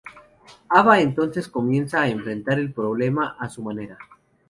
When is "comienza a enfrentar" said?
1.47-2.57